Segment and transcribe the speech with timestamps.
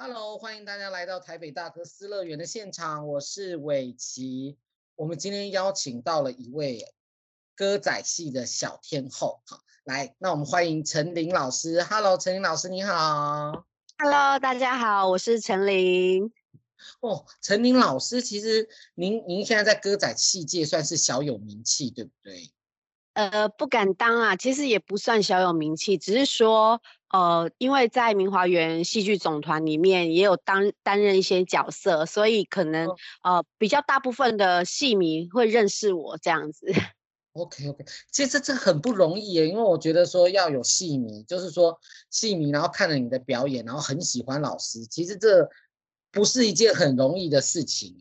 [0.00, 4.56] Hello，欢迎大家来到台北大哥斯乐园的现场，我是伟琪。
[4.94, 6.94] 我们今天邀请到了一位
[7.56, 11.82] 歌仔戏的小天后，好，来，那我们欢迎陈琳老师。
[11.82, 13.64] Hello，陈琳老师你好。
[13.98, 16.32] Hello，大家好，我是陈琳。
[17.00, 22.52] 哦，陈琳老师，其实您您现在在歌仔戏界算是小有名气，对不对？
[23.14, 26.80] 呃，不敢当啊，其实也不算小有名气，只是说，
[27.10, 36.66] 呃，因为在明华园戏剧总团里面也有担担任一些角色，所以可能、哦、呃比较大部分的戏迷会认识我这样子。
[37.32, 41.78] OK OK，其实这很不容易耶，因为我觉得说要有戏迷，就是说
[42.10, 45.48] 戏迷然后看了你的表演，然后很喜欢老师，其实这
[46.10, 47.96] 不是一件很容易的事情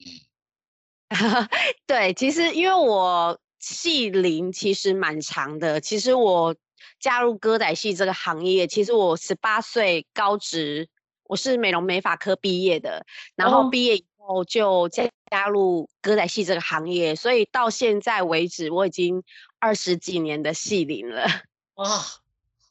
[1.10, 1.48] 哎。
[1.86, 3.40] 对，其实因为我。
[3.60, 5.82] 戏龄其实蛮长的。
[5.82, 6.56] 其实我
[7.00, 10.90] 加入歌仔戏这个行业，其实我十八岁高职，
[11.24, 13.06] 我是美容美发科毕业的，
[13.36, 19.24] 然后毕业以后就加加入歌仔戏这个行业，所以到现在为止，我已经
[19.60, 21.26] 二十几年的戏龄了。
[21.76, 22.06] 哇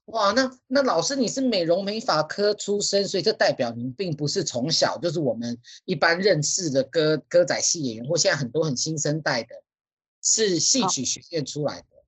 [0.07, 9.63] 哇，那那老师你是美容美发科出身，所以这代表您并不是从小就是我们一般认识的歌歌仔戏演员，或现在很多很新生代的。
[10.29, 12.03] 是戏曲学院出来的，哦、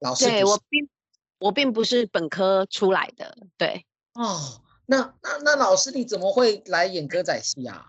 [0.00, 0.26] 老师。
[0.26, 0.86] 对，我并
[1.38, 3.84] 我并不是本科出来的，对。
[4.14, 7.84] 哦，那那那老师你怎么会来演歌仔戏啊？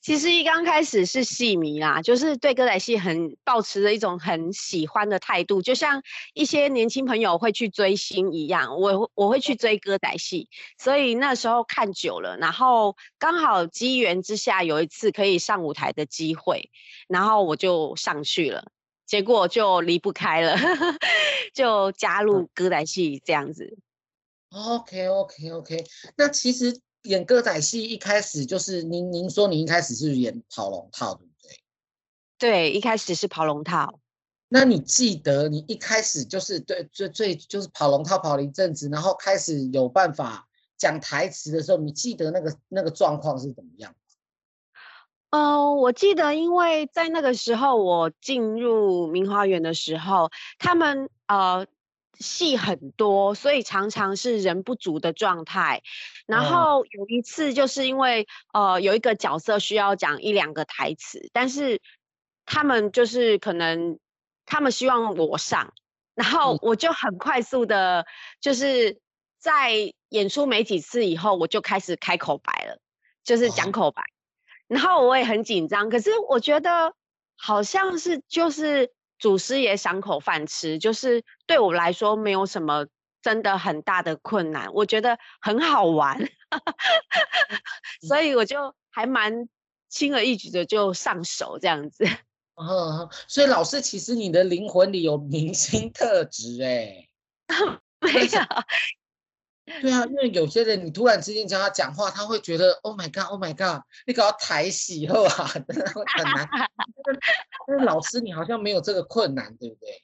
[0.00, 6.02] 其实一刚开始是戏迷啦，就是对歌仔戏很抱持着一种很喜欢的态度，就像
[6.34, 10.48] 一些年轻朋友会去追星一样，我我会去追歌仔戏，
[10.78, 16.70] 所以那时候看久了，然后刚好机缘之下有一次可以上舞台的机会，
[17.06, 18.64] 然后我就上去了。
[19.08, 20.54] 结果就离不开了，
[21.54, 23.78] 就加入歌仔戏这样子。
[24.50, 25.84] OK OK OK，
[26.16, 31.58] 那其实演歌仔戏一开始就是您您说您一开始是演跑龙套对不对？
[32.38, 33.98] 对，一开始是跑龙套。
[34.50, 43.94] 那你记得你一开始就是对最最就是跑龙套跑了一阵子，然后开始有办法讲台词的时候，你记得那个那个状况是怎么样？
[45.30, 51.66] 呃，我记得，因为在那个时候我进入明华园的时候，他们呃
[52.18, 55.82] 戏很多，所以常常是人不足的状态。
[56.26, 61.82] 然后有一次，就是因为呃有一个角色需要讲一两个台词，但是
[62.46, 63.98] 他们就是可能
[64.46, 65.74] 他们希望我上，
[66.14, 68.06] 然后我就很快速的，
[68.40, 68.98] 就是
[69.38, 72.80] 在演出没几次以后，我就开始开口白了，
[73.22, 74.02] 就是讲口白。
[74.68, 76.94] 然后我也很紧张，可是我觉得
[77.36, 82.86] 好像是就是祖师爷赏口饭吃，就是对我来说没有什么
[83.22, 86.18] 真的很大的困难，我觉得很好玩，
[88.06, 89.48] 所以我就还蛮
[89.88, 92.04] 轻而易举的就上手这样子。
[92.56, 97.08] 嗯， 所以老师其实你的灵魂里有明星特质哎，
[98.00, 98.28] 没有。
[99.82, 106.48] 对啊，因为有些人你突然之间教他讲话，他会觉得 Oh my God，Oh my God，你搞到台戏后啊， 真的会很难。
[107.66, 110.02] 但是老师你好像没有这个困难，对不对？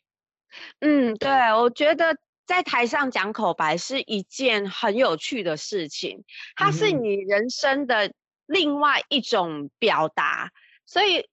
[0.80, 2.16] 嗯，对，我觉得
[2.46, 8.12] 在台上讲口白是一件很有趣的事情，它是你人生的
[8.46, 10.54] 另外一种表达，嗯、
[10.86, 11.28] 所以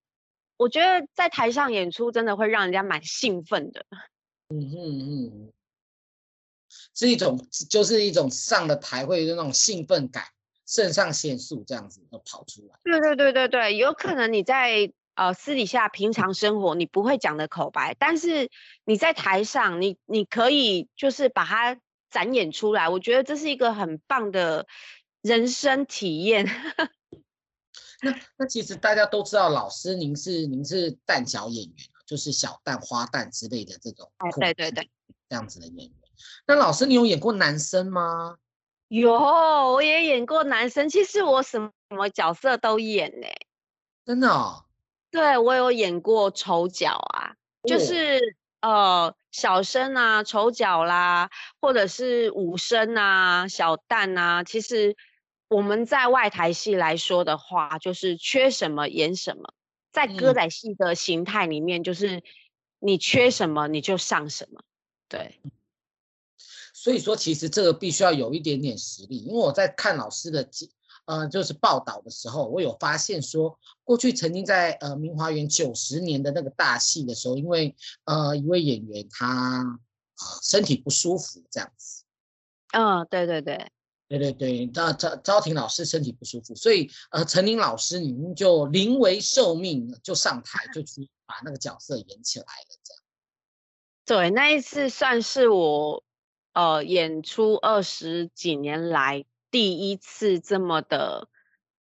[0.57, 3.85] 我觉得在台上演出真的会让人家蛮兴奋的。
[4.49, 5.53] 嗯嗯嗯。
[7.01, 10.23] 是一种，就是一种上了台会有那种兴奋感，
[10.67, 12.75] 肾上腺素这样子都跑出来。
[12.84, 18.51] 对对对对对，有可能你在呃私底下平常生活你不会讲的口白，但是
[18.85, 21.75] 你在台上你你可以就是把它
[22.11, 24.67] 展演出来，我觉得这是一个很棒的
[25.23, 26.45] 人生体验。
[28.03, 31.75] 那那其实大家都知道，老师您是您是旦小演员，
[32.06, 34.11] 就是小旦、花旦之类的这种。
[34.40, 34.88] 对对对，
[35.28, 36.00] 这样子的演员。
[36.47, 38.37] 那老师，你有演过男生吗？
[38.87, 40.89] 有，我也演过男生。
[40.89, 43.47] 其实我什么角色都演呢、欸。
[44.05, 44.66] 真的哦？
[45.09, 51.29] 对，我有演过丑角啊，哦、就是呃小生啊、丑角啦，
[51.61, 54.43] 或者是武生啊、小旦啊。
[54.43, 54.97] 其实
[55.47, 59.53] 我们在外台戏来说的话，就是缺什么演什么。
[59.91, 62.23] 在歌仔戏的形态里面，就是
[62.79, 64.61] 你缺什么你就上什么。
[65.07, 65.40] 对。
[66.81, 69.19] 所以说，其实这个必须要有一点点实力。
[69.19, 70.49] 因为我在看老师的
[71.05, 77.75] 呃，就是报道的时候，我有发现说，过去曾经在呃明华园九十年的那个大戏的时候，因为
[78.05, 82.03] 呃一位演员他、呃、身体不舒服这样子。
[82.72, 83.72] 嗯、哦，对对对。
[84.07, 93.03] 对对对，那昭昭婷老师身体不舒服，所以呃，陈琳老师您就临危受命，就上台就去把那个角色演起来了，这样。
[94.03, 96.03] 对，那一次算是我
[96.53, 101.27] 呃演出二十几年来第一次这么的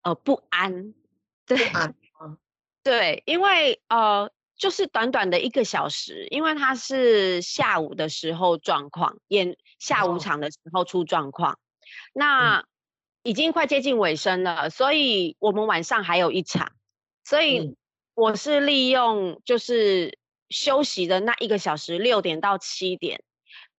[0.02, 0.94] 呃不安。
[1.46, 1.58] 对，
[2.82, 11.54] 对，因为呃就是短短的一个小时，因为他是下午的时候状况，演下午场的时候出状况。
[11.54, 11.58] 哦
[12.12, 12.64] 那
[13.22, 16.72] 已经快接近尾声了，所以我们晚上还有一场，
[17.24, 17.74] 所以
[18.14, 20.18] 我是利用就是
[20.50, 23.22] 休息的那一个小时，六点到七点，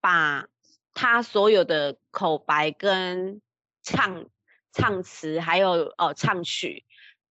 [0.02, 0.48] 把
[0.96, 3.40] 他所有的口白跟
[3.84, 4.26] 唱
[4.72, 6.84] 唱词，还有呃唱曲，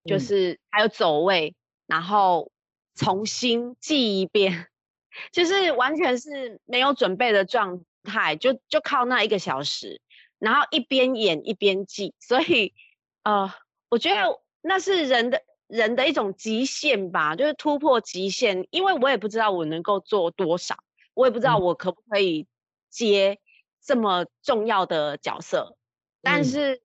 [0.05, 1.57] 就是还有走位，
[1.87, 2.53] 然后
[2.95, 4.69] 重新记一遍，
[5.33, 10.01] 就是完全是没有准备的状态，就就靠那一个小时。
[10.39, 12.75] 然后一边演一边记，所以，
[13.23, 13.51] 呃，
[13.89, 18.67] 我觉得那是人的人的一种极限吧，就是突破极限。
[18.71, 20.77] 因为我也不知道我能够做多少，
[21.15, 22.47] 我也不知道我可不可以
[22.91, 23.39] 接
[23.85, 25.77] 这么重要的角色，
[26.23, 26.83] 但是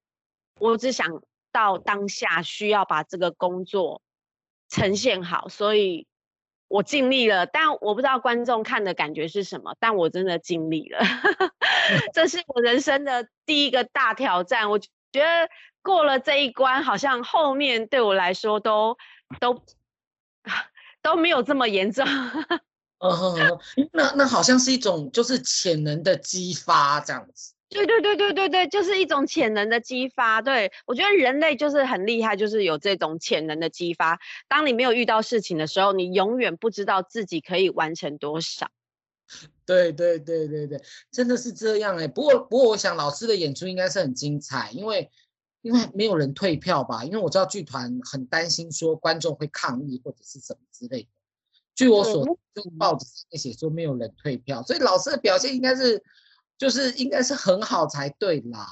[0.60, 4.02] 我只想到当下需要把这个工作
[4.68, 6.06] 呈现好，所以。
[6.72, 11.00] 我尽力了，但我不知道观众看的感觉是什么，但我真的尽力了。
[12.14, 15.50] 这是我人生的第一个大挑战，我觉得
[15.82, 18.96] 过了这一关，好像后面对我来说都
[19.40, 19.64] 都
[21.02, 22.06] 都没有这么严重。
[23.00, 27.54] 嗯，那那好像是一种就是潜能的激发这样子。
[27.70, 30.42] 对对对对对对，就是一种潜能的激发。
[30.42, 34.20] 对，我觉得人类就是很厉害，就是有这种潜能的激发。
[34.48, 38.72] 当你没有遇到事情的时候，你永远不知道自己可以完成多少。
[39.68, 40.82] 对对对对对，
[41.12, 42.08] 真的是这样哎。
[42.08, 45.12] 不过不过，我想老师的演出应该是很精彩，因为
[45.62, 47.06] 因为没有人退票吧？
[47.06, 51.10] 因为我知道剧团很担心说观众会抗议或者是什么之类的。
[51.80, 56.04] 据我所知，就报纸上面写说没有人退票，所以老师的表现应该是。
[56.60, 58.68] 就是应该是很好才对啦。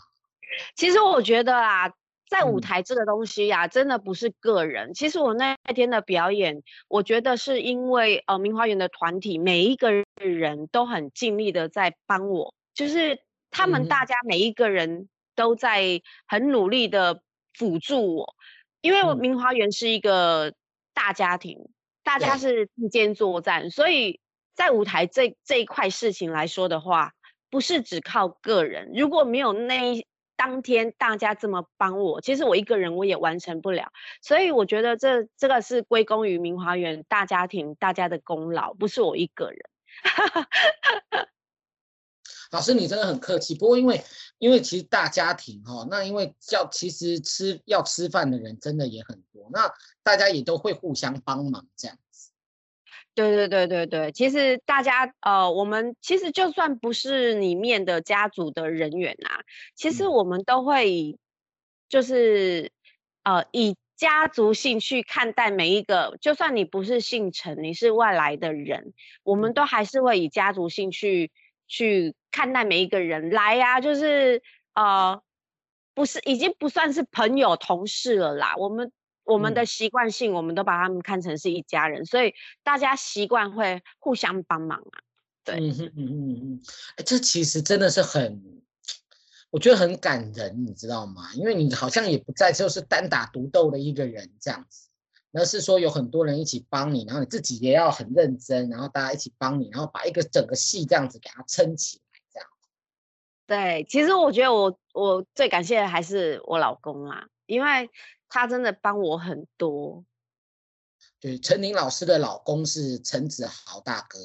[0.76, 1.90] 其实我觉得啊，
[2.30, 4.94] 在舞台这个东西呀、啊，嗯、真的不是个人。
[4.94, 13.22] 其实我那天的表演，我觉得是因为呃，明华园的团体每一个人都很尽力的在帮我，就是
[13.52, 17.22] 他们大家每一个人都在很努力的
[17.54, 18.36] 辅助我，
[18.82, 20.54] 因为我明华园是一个
[20.94, 21.70] 大家庭，嗯、
[22.08, 24.22] 大家是并肩作战，所以
[24.56, 27.12] 在舞台这这一块事情来说的话。
[27.50, 30.06] 不是只靠个人，如果没有那一
[30.36, 33.90] 当天大家这么帮我，其实我一个人我也完成不了。
[34.22, 39.60] 所以我觉得这这个是归功于明华园大家庭大家的功劳，不是我一个人。
[42.52, 43.56] 老师，你真的很客气。
[43.56, 44.02] 不过因为
[44.40, 49.72] 因为其实大家庭哈、哦，那因为要其实吃要吃饭的人真的也很多，那
[50.04, 52.32] 大家也都会互相帮忙这样子。
[53.16, 59.42] 对对对对对，其实大家呃，我们其实就算不是里面的家族的人员啊，
[59.76, 61.18] 其实我们都会以
[61.90, 62.72] 就是
[63.24, 71.32] 呃以家族性去看待每一个，就算你不是姓陈，你是外来的人，我们都还是会以家族性去
[71.68, 74.44] 去看待每一个人来呀、啊，就是
[74.76, 75.20] 呃
[75.96, 78.92] 不是已经不算是朋友同事了啦，我们。
[79.30, 85.04] 我们的习惯性，我们都把他们看成是一家人，嗯、所以大家习惯会互相帮忙啊。
[85.44, 86.62] 对，嗯嗯嗯嗯嗯，
[87.06, 88.42] 这其实真的是很，
[89.50, 91.24] 我觉得很感人，你知道吗？
[91.34, 94.88] 因为你好像也不再就是单打独斗的一个人这样子，
[95.34, 102.00] 而是说有很多人一起帮你，然后你自己也要很认真，然后大家一起帮你，然后把一个整个戏这样子给它撑起。
[103.48, 107.90] 对，其实我觉得我我最感谢的还是我老公啊，因为。
[108.30, 110.04] 他真的帮我很多。
[111.22, 114.20] 对，陈琳老师的老公是陈子豪大哥。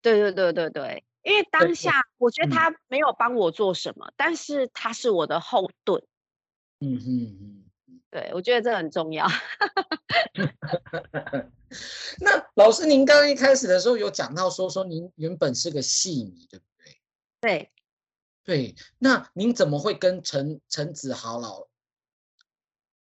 [0.00, 6.00] 对对对对对，因为当下我觉得他没有帮我做什么，嗯、但是他是我的后盾。
[6.78, 7.06] 嗯哼
[7.40, 7.64] 嗯。
[8.08, 9.26] 对，我觉得这很重要。
[12.20, 17.00] 那老师，您刚刚一开始的时候有讲到说说您原本是个戏迷，对不对？
[17.40, 17.72] 对。
[18.48, 21.66] 对，那您怎么会跟陈陈子豪老？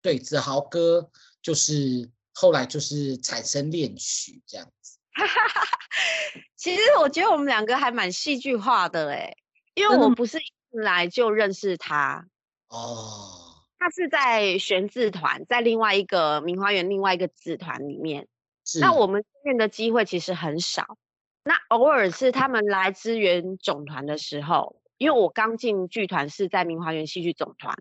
[0.02, 4.98] 对，子豪哥就是后来就是产生恋曲这样子。
[6.58, 9.38] 其实我觉得我们两个还蛮戏剧化的哎，
[9.76, 12.26] 因为我不是一来就认识他
[12.70, 18.28] 哦，他是在玄字团，在另外一个明花园另外一个子团里面。
[18.66, 20.98] 是那我们见面的机会其实很少，
[21.44, 27.76] 那偶尔是他们来支援总团的时候，因为我刚进剧团是在明华园戏剧总团，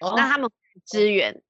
[0.00, 0.50] 哦、那他们
[0.84, 1.42] 支援，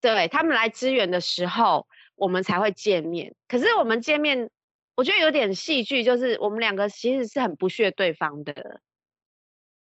[0.00, 3.34] 对他们来支援的时候，我们才会见面。
[3.48, 4.50] 可是我们见面，
[4.94, 8.80] 我觉得有点戏剧，就是我们两个其实是很不屑对方的。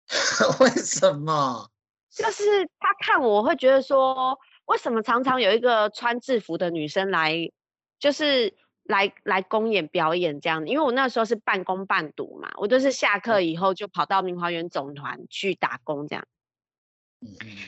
[0.59, 1.69] 为什么？
[2.09, 7.51] 就是他看我会觉得说，为什么常常有一个穿制服的女生来，
[7.99, 10.65] 就是来来公演表演这样？
[10.67, 16.25] 因为我那时候是半工半读嘛，我就是下课以后就跑到明华园总团去打工这样。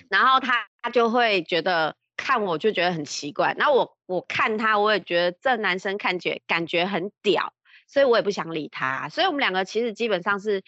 [0.10, 7.54] 然后他他就会觉得看我就觉得很奇怪，那我我看他我也觉得这男生看觉感觉很屌，
[7.88, 9.10] 所以我也不想理他。
[9.10, 10.64] 所以我们两个其实基本上是。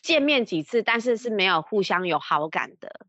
[0.00, 3.06] 见面几次，但是是没有互相有好感的。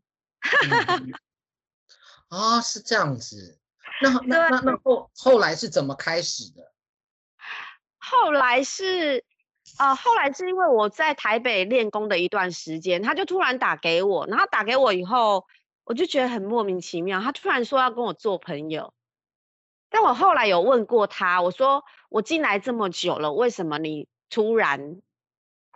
[2.28, 3.58] 啊、哦，是这样子。
[4.02, 6.72] 那那那那后后来是怎么开始的？
[7.98, 9.24] 后来是，
[9.78, 15.46] 呃，后来是因为我在台北练功的一段时间，他就突然打给我，然后打给我以后，
[15.84, 17.20] 我就觉得很莫名其妙。
[17.20, 18.92] 他突然说要跟我做朋友，
[19.90, 25.00] 但我后来有问过他，我说我进来这么久了，为什么你突然？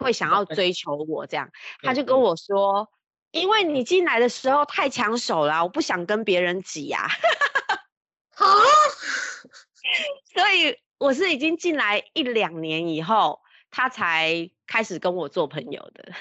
[0.00, 1.50] 会想要追求我这样，
[1.82, 2.88] 他就跟我说，
[3.32, 7.00] 因为你进来的时候太抢手了，我不想跟别人挤呀。
[7.00, 7.10] 啊，
[10.34, 13.40] 所以我是已经进来一两年以后，
[13.70, 16.12] 他才开始跟我做朋友的。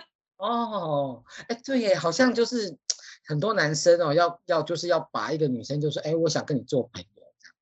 [0.38, 2.76] 哦，哎，对耶，好像就是
[3.26, 7.56] 很多男生哦，要要就是要把一个女生就说，哎，我想跟你做朋友这样。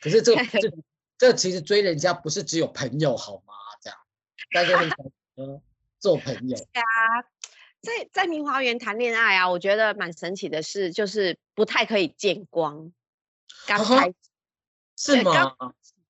[0.00, 0.70] 可是这这
[1.18, 3.54] 这其实追人家不是只有朋友好吗？
[3.80, 3.98] 这样
[4.52, 4.90] 大家很
[5.98, 6.56] 做朋友。
[6.56, 7.22] 对啊，
[7.80, 12.92] 在在明华园谈恋爱啊，我觉得蛮神奇的是，就是不太可以见光。
[13.66, 14.14] 刚开始
[14.96, 15.56] 是吗？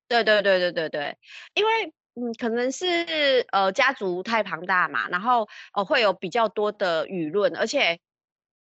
[0.08, 1.18] 对对对对对对，
[1.54, 7.98] 因为嗯，可能是呃家族太庞大嘛，然后呃会有比较多的舆论，而且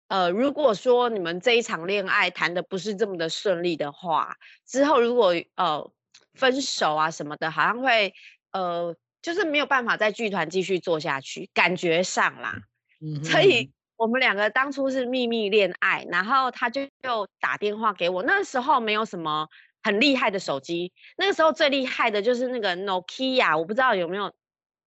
[0.09, 4.37] 呃如果说你们这一场恋爱谈的不是这么的顺利的话，
[4.67, 5.91] 之后如果呃
[6.35, 8.15] 分手啊什么的，好像会
[8.53, 8.97] 呃。
[9.25, 12.61] 就是没有办法在剧团继续做下去，感觉上啦，
[13.01, 19.49] 嗯、所以我们两个当初是秘密恋爱，然后他就就打电话给我，那时候没有什么
[19.83, 24.33] 很厉害的手机，那个时候最厉害的就是那个 Nokia，我不知道有没有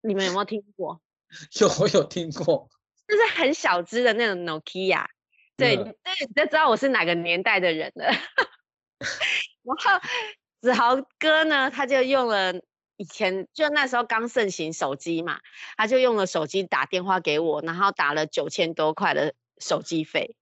[0.03, 1.01] 你们有没有听过？
[1.61, 2.69] 有，我有听过，
[3.09, 5.07] 就是很小只的那种 Nokia，
[5.57, 5.95] 对，对、嗯，
[6.29, 8.07] 你就知道我是哪个年代的人了。
[9.63, 10.01] 然后
[10.61, 12.53] 子豪哥呢，他就用了。
[13.01, 15.41] 以前就那时候刚盛行手机嘛，
[15.79, 20.37] 他就用了手机打电话给我，然后打了九千多块的手机费，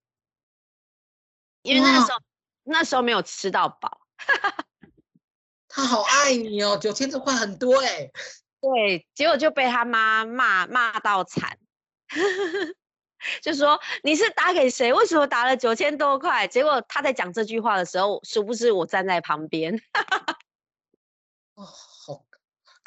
[1.63, 2.19] 因为那时候
[2.65, 4.01] 那时候没有吃到饱。
[5.69, 8.11] 他好爱你哦，九千多块很多哎。
[8.61, 11.61] 对，结果就被他妈骂骂到惨，
[13.41, 14.93] 就说你是打给谁？
[14.93, 16.49] 为什么打了九千多块？
[16.49, 19.81] 结果他在讲这句话的时候，殊不知我站在旁边。
[21.55, 21.69] 哦。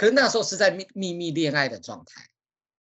[0.02, 2.26] 可是那时候是在秘秘密恋爱的状态，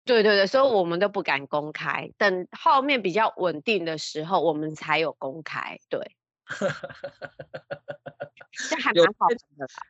[0.04, 2.12] 对对对，所以我们都不敢公开。
[2.18, 5.80] 等后面比较稳定的时候，我们才有公开。
[5.88, 6.18] 对，
[8.70, 9.82] 这还蛮好的吧？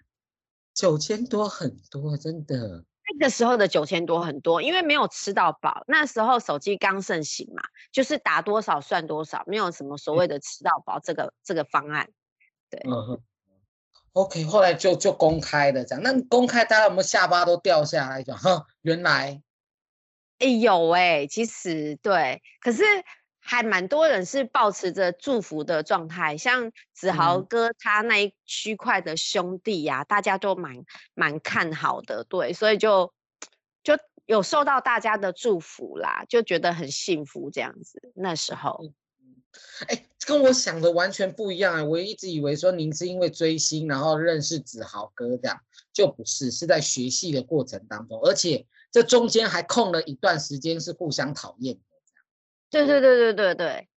[0.75, 2.85] 九千多很多，真的。
[3.11, 5.83] 那个时候的九千多很多，因为没有吃到饱。
[5.87, 12.11] 那时候手机刚盛行嘛，就是打多少算多少，没有什么所谓的吃到饱这个这个方案。
[12.69, 12.79] 对。
[12.85, 13.19] 嗯
[14.15, 16.01] OK，后来就就公开了这样。
[16.01, 18.23] 那公开，大家有没有下巴都掉下来？
[18.23, 19.41] 讲哈，原来，
[20.39, 22.81] 哎、欸、有哎、欸，其实对，可是
[23.41, 26.37] 还蛮多人是保持着祝福的状态。
[26.37, 33.13] 像子豪哥他那一区块的兄弟呀、啊嗯，大家都蛮蛮看好的，对，所以就
[33.83, 38.13] 就有受到大家的祝福啦，就觉得很幸福这样子。
[38.15, 38.93] 那时候。
[39.87, 41.83] 哎，跟我想的完全不一样啊！
[41.83, 45.59] 我一直以为说您是因为追星，然后认识子豪哥这样，
[45.91, 51.81] 就不是，是在学戏的过程当中，而且这中间还空了一段时间是互相讨厌的。
[52.69, 53.89] 对对对对对对，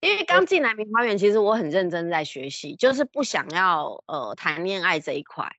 [0.00, 5.50] 因为刚进来明花园，其实我很认真在学习，就是不想要呃谈恋爱这一块，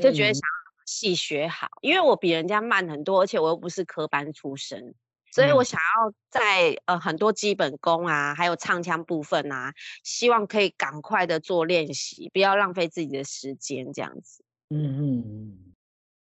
[0.00, 4.94] 就觉得想要戏学好，因为我比人家慢很多，而且我又不是科班出身。
[5.34, 9.74] 所以我想要在呃很多基本功啊，还有唱腔部分啊，
[10.04, 14.44] 希望可以赶快的做练习，不要浪费自己的时间，这样子。
[14.70, 15.58] 嗯嗯嗯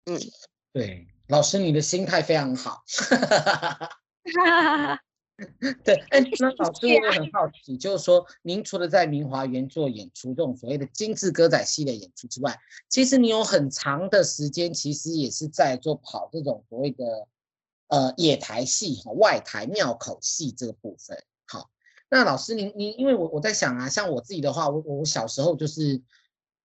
[0.04, 0.16] 嗯，
[0.72, 2.84] 对，老师你的心态非常好。
[5.82, 12.56] 对，哎，那老师我也很好奇，就是说，您除了在明华园做演出这种所谓的精致歌仔戏的演出之外，
[12.88, 17.26] 其实你有很长的时间，其实也是在做跑这种所谓的。
[17.90, 21.22] 呃野台戏、外台庙口戏这个部分。
[21.46, 21.70] 好，
[22.08, 26.00] 那老师您您因为我我在想啊，像我自己的话，我我小时候就是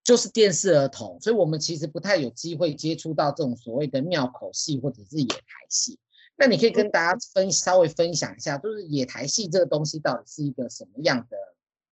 [0.03, 6.00] 就是电视儿童，所以我们其实不太有机会接触到这种所谓的庙口戏或者是野台戏。
[6.38, 11.38] 那你可以跟大家分稍微分享一下，就是野台戏这个东西到底是一个什么样的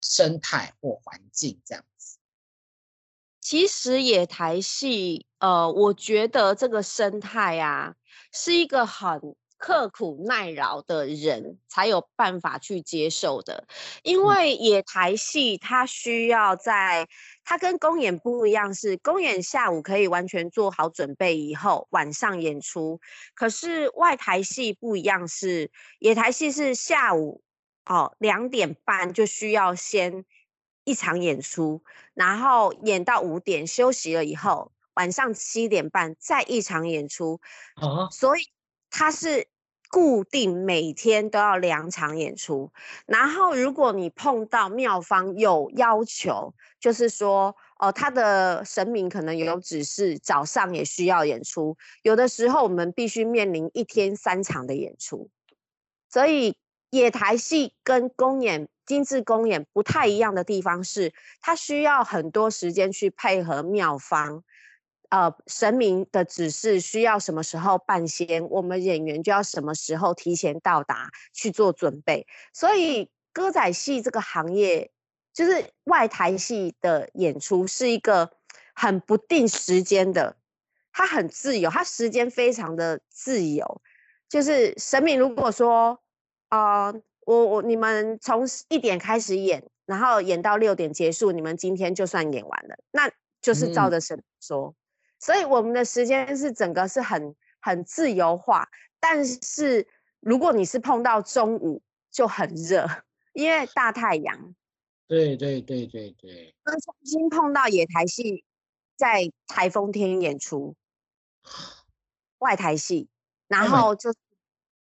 [0.01, 2.19] 生态或环境这样子？
[3.41, 7.97] 其实野台戏，呃，我觉得这个生态啊，
[8.41, 13.67] 是一个很刻苦耐劳的人才有办法去接受的，
[14.05, 17.09] 因为野台戏它需要在，
[17.43, 23.01] 它跟公演不一样，是公演下午可以完全做好准备以后晚上演出，
[23.35, 27.43] 可是外台戏不一样，是野台戏是下午
[27.87, 30.25] 哦两点半就需要先
[30.85, 31.83] 一场演出，
[32.15, 37.41] 然后演到五点休息了以后，晚上七点半再一场演出，
[37.77, 38.43] 啊，所以。
[38.91, 39.47] 它是
[39.91, 42.73] 固定每天都要两场演出，
[43.05, 55.29] 然后如果你碰到庙方有要求，就是说哦，他的神明可能有指示早上也需要演出，有的时候我们必须面临一天三场的演出，
[56.09, 56.57] 所以
[56.89, 61.13] 野台戏跟公演、精致公演不太一样的地方是，
[61.43, 64.45] 它需要很多时间去配合妙方。
[65.11, 72.27] 呃，神明的指示需要什么时候办仙，我们演员就要什么时候提前到达去做准备。
[72.53, 74.91] 所以歌仔戏这个行业，
[75.33, 78.33] 就是外台戏的演出是一个
[78.75, 80.37] 很不定时间的，
[80.93, 83.81] 它很自由，它时间非常的自由。
[84.29, 86.03] 就是神明如果说，
[86.51, 93.11] 啊、呃，我我你们从一点开始演，然后演到六点结束，你们今天就算演完了，那
[93.41, 94.75] 就是照着神说。
[94.77, 94.78] 嗯
[95.21, 98.69] 所以我们的时间是整个是很很自由化，
[99.01, 99.87] 但是
[100.21, 102.89] 如果你是碰到中午就很热，
[103.33, 104.55] 因为大太阳。
[105.07, 106.55] 对对对对对。
[106.65, 108.45] 那重新碰到野台戏，
[108.97, 110.77] 在台风天演出，
[112.39, 113.09] 外台戏，
[113.49, 114.15] 然后就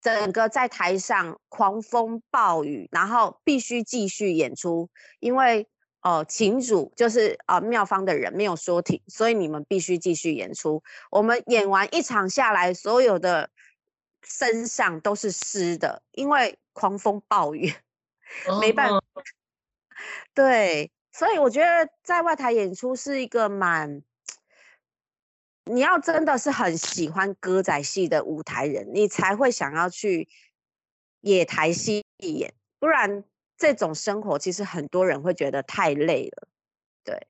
[0.00, 5.68] 整个在台上狂风暴雨，然后必须继续演出，因为。
[6.00, 10.82] 哦，请主就是啊，妙方的人没有说停，所以你们必须继续演出。
[11.10, 13.50] 我们演完一场下来，所有的
[14.22, 17.72] 身上都是湿的，因为狂风暴雨，
[18.60, 18.94] 没办法。
[18.94, 19.24] Oh.
[20.32, 24.02] 对，所以我觉得在外台演出是一个蛮，
[25.64, 30.28] 你要真的是很喜欢歌仔戏的舞台人，你才会想要去
[31.20, 33.24] 野台戏演，不然。
[33.58, 36.48] 这种生活其实很多人会觉得太累了，
[37.04, 37.26] 对。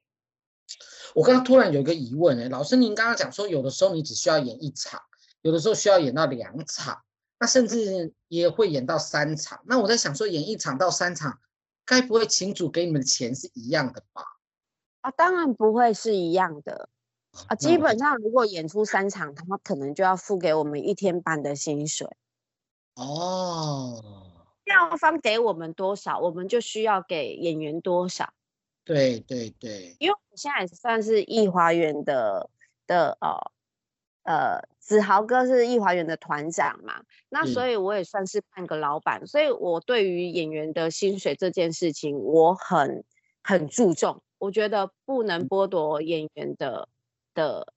[1.14, 5.00] 我刚刚突然有一个疑问，哎，老师，您刚刚讲说有的时候你只需要演一场，
[5.40, 7.02] 有的时候需要演到两场，
[7.40, 9.62] 那甚至也会演到三场。
[9.64, 11.40] 那我在想说，演一场到三场，
[11.86, 14.22] 该不会请主给你们的钱是一样的吧？
[15.00, 16.90] 啊，当然不会是一样的
[17.46, 17.54] 啊。
[17.54, 22.06] 基本上如果演出三场，他们可能就要付给我们一天半的薪水。
[22.96, 24.27] 哦。
[24.68, 28.32] 庙方给我们多少，我们就需要给演员多少。
[28.84, 32.48] 对对对，因为我现在也算是艺华园的
[32.86, 33.52] 的呃
[34.24, 43.04] 呃子豪哥是艺华园的团长嘛，那所以我也算是半个老板，所以我对于演员的薪水这件事情我很
[43.42, 46.88] 很注重，我觉得不能剥夺演员的
[47.34, 47.72] 的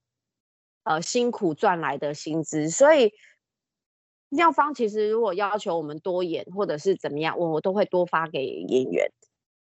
[0.84, 3.14] 呃辛苦赚来的薪资，所以。
[4.32, 9.12] 庙方其实如果要求我们多演或者是怎么样，我我都会多发给演员。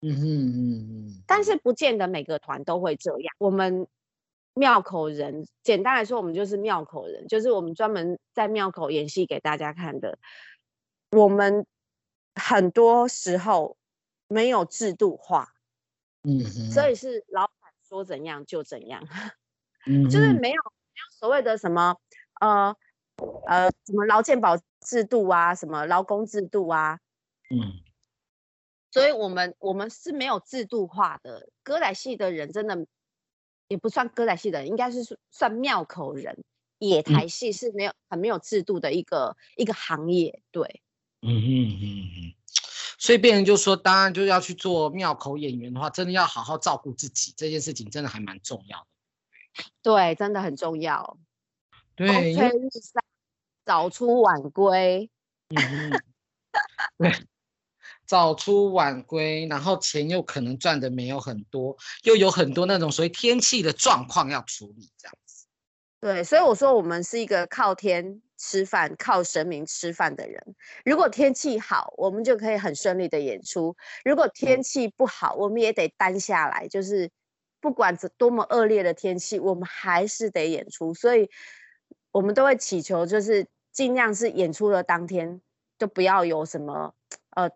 [0.01, 1.23] 嗯嗯嗯嗯。
[1.27, 3.35] 但是不见得每个团都会这样。
[3.39, 3.87] 我们
[4.55, 10.19] 庙口人，简单来说，我们就是庙口人，就是我们专门在庙口演戏给大家看的。
[11.13, 11.67] 我们
[12.35, 13.77] 很多时候
[14.29, 15.53] 没有制度化。
[16.23, 16.71] 嗯哼。
[16.71, 19.07] 所以是老板说怎样就怎样。
[19.85, 20.05] 嗯。
[20.09, 21.97] 就是没有没有所谓的什么
[22.41, 22.75] 呃。
[23.47, 26.99] 呃，什么劳健保制度啊，什么劳工制度啊，
[27.51, 27.81] 嗯，
[28.91, 31.49] 所以我们我们是没有制度化的。
[31.63, 32.87] 歌仔戏的人真的
[33.69, 36.45] 也不算歌仔戏的人，应该是算庙口人。
[36.79, 40.83] 野台戏是没有、嗯、很没有制度的一个一个行业，对，
[41.23, 42.35] 嗯嗯嗯嗯。
[42.99, 48.87] 所以别人就说，当然就要去做庙口演员的话，真的要好好照顾自己，这件事情真的还蛮重要的。
[49.83, 51.17] 对，真的很重要。
[51.97, 53.03] 对，日上
[53.65, 55.11] 早出晚归。
[55.49, 55.93] 嗯，
[56.99, 57.13] 对，
[58.07, 65.47] 早出晚归，然后钱又可能赚的没有很多，又有很多那种所谓天气的状况要处理，这样子。
[66.01, 70.55] 对，所以我说我们是一个靠天吃饭、靠神明吃饭的人。
[70.85, 76.69] 如果天气好，我们就可以很顺利的演出；如果天气不好，我们也得担下来。
[76.69, 77.11] 就是
[77.59, 80.93] 不管多么恶劣的天气，我们还是得演出。
[80.93, 81.31] 所以，
[82.15, 85.41] 我们都会祈求，就是尽量是演出的当天，
[85.77, 86.95] 就不要有什么
[87.31, 87.51] 呃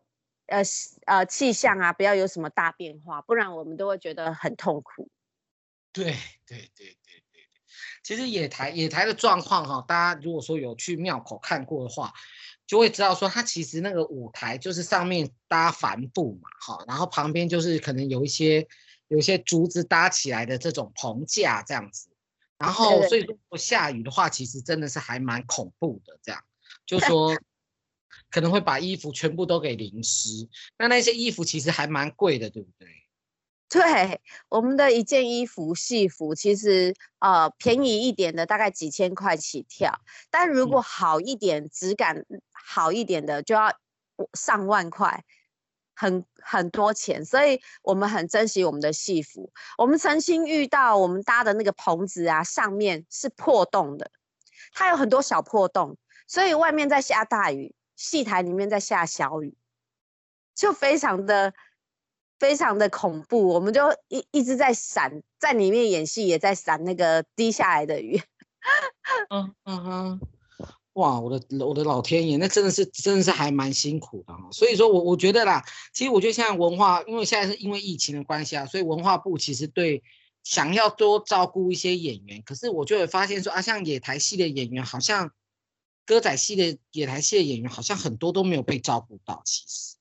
[0.47, 0.63] 呃
[1.07, 5.09] 呃气象啊，不要有什么大变化，不然我们都会觉得很痛苦。
[5.93, 6.07] 对
[6.45, 6.97] 对对对。
[8.03, 12.13] 其实野台野台的状况哈，大家如果说有去庙口看过的话，
[12.67, 18.67] 就会知道说它其实那个舞台就是上面搭帆布嘛，哈，然后旁边就是可能有一些
[19.07, 22.09] 有一些竹子搭起来的这种棚架这样子，
[22.59, 26.43] 然后所以如果下雨的话，其实真的是还蛮恐怖的，这样
[26.85, 27.37] 就 说
[28.31, 32.89] 可能会把衣服全部都给淋湿，那那些衣服其实还蛮贵的，对不对？
[33.71, 43.79] 对，我们的一件衣服戏服，其实呃便宜一点的大概几千块起跳，但如果好一点、质感好一点的，就要
[44.33, 45.23] 上万块，
[45.99, 47.25] 很很多钱。
[47.25, 49.53] 所以我们很珍惜我们的戏服。
[49.77, 54.11] 我们曾经遇到我们搭的那个棚子啊，上面是破洞的，
[54.73, 59.57] 它有很多小破洞，所以外面在下大雨，戏台里面在下小雨，
[60.55, 61.53] 就非常的。
[62.39, 68.23] 非常的恐怖，我们就一一直在闪，在里面演戏，也在闪那个滴下来的雨。
[69.29, 70.21] 嗯嗯哼，
[70.99, 74.35] 哇，我的我的老天爷，那真的是真的是还蛮辛苦的。
[74.51, 80.03] 所以说我我觉得啦，其实我觉得现在文化，因为现在是因为疫情的关系啊，所以文化部其实对
[80.43, 85.31] 想要多照顾一些演员，可是我就会发现说啊，像野台戏的演员，好像
[86.05, 89.95] 歌仔戏的野台戏的演员，好像很多都没有被照顾到，其实。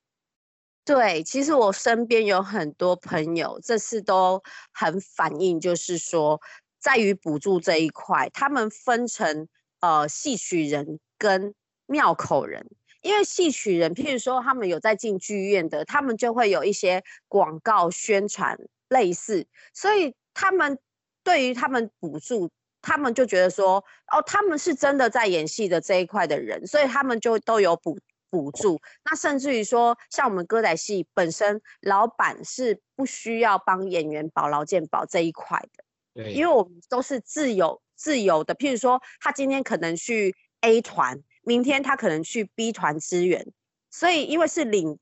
[0.83, 6.41] 对，其实我身边有很多朋友，这次都很反映，就是说，
[6.79, 9.47] 在于补助这一块，他们分成
[9.79, 11.53] 呃戏曲人跟
[11.85, 12.67] 庙口人，
[13.01, 18.57] 因为戏曲人，譬如说他们有在进剧院的，他们就会有一些广告宣传
[18.89, 20.77] 类似，所以他们
[21.23, 22.49] 对于他们补助，
[22.81, 27.97] 他们就觉得说，哦，他们是真的在演戏的这一块的人，所以他们就都有补。
[28.29, 35.85] 补助，那甚至于说，像我们歌仔戏本身，老板是不需要帮演员保劳健保这一块的，
[36.17, 38.55] 对，因为我们都是自由自由的。
[38.55, 43.45] 譬如说，他今天可能去 A 团，明天他可能去 B 团支援，
[43.91, 44.97] 所以因为是领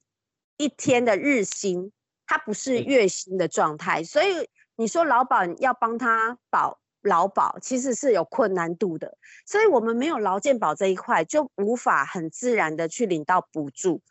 [0.57, 1.91] 一天的日薪，
[2.27, 6.79] 他不是月薪的状态，所以你说老板要帮他保。
[7.05, 14.01] 劳保其实是有困难度的，所以我们没有劳健保这一块，就无法很自然的去领到补助。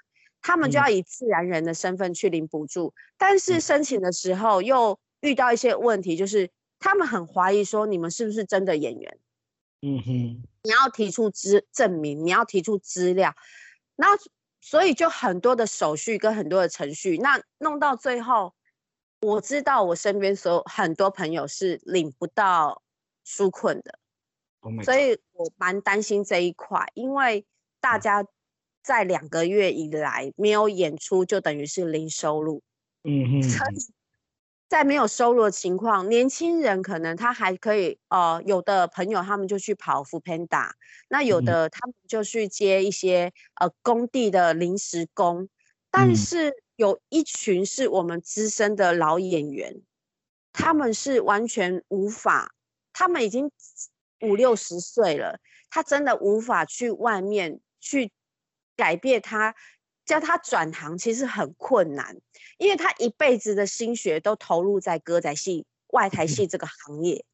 [0.40, 6.48] 他们就要以自然人的身份去领补助，嗯，但是申请的时候又遇到一些问题，就是
[6.84, 9.18] 他们很怀疑说，你们是不是真的演员？
[9.80, 10.12] 嗯哼，
[10.62, 13.34] 你要提出资证明，你要提出资料，
[13.96, 14.08] 那
[14.60, 18.54] 所以就很多的手续跟很多的程序，那弄到最后，
[19.22, 22.82] 我知道我身边所有很多朋友是领不到。
[23.26, 23.98] 纾困的
[24.60, 27.46] ，oh、所以我蛮担心这一块，因为
[27.80, 28.22] 大家
[28.82, 32.62] 在两个月以来没有演出，就等于是零收入。
[33.02, 33.42] 嗯哼，
[34.74, 40.72] 在没有收入的情况，年轻人可能他还可以，呃，有的朋友他们就去跑 foodpanda，
[41.06, 45.48] 那有的他们就去接一些呃工地的临时工，
[45.92, 49.80] 但是有一群是我们资深的老演员，
[50.52, 52.52] 他们是完全无法。
[52.92, 53.52] 他们已经
[54.22, 55.38] 五六十岁了，
[55.70, 58.10] 他真的无法去外面去
[58.74, 59.54] 改变他，
[60.04, 62.16] 叫他转行其实很困难，
[62.58, 67.24] 因为他一辈子的心血都投入在歌仔戏、外台戏这个行业。